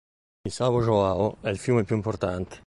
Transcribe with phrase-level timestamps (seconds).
[0.47, 2.59] Il São João è il fiume più importante.